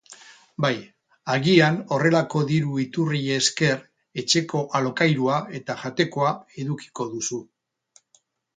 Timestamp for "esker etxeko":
3.43-4.65